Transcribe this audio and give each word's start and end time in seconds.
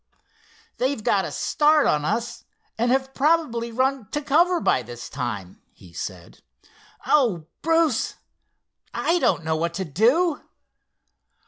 "They've 0.77 1.03
got 1.03 1.25
a 1.25 1.31
start 1.31 1.85
of 1.85 2.03
us, 2.03 2.43
and 2.75 2.89
have 2.89 3.13
probably 3.13 3.71
run 3.71 4.09
to 4.09 4.21
cover 4.23 4.59
by 4.59 4.81
this 4.81 5.09
time," 5.11 5.61
he 5.73 5.93
said. 5.93 6.41
"Oh, 7.05 7.45
Bruce! 7.61 8.15
I 8.95 9.19
don't 9.19 9.43
know 9.43 9.55
what 9.55 9.75
to 9.75 9.85
do!" 9.85 10.41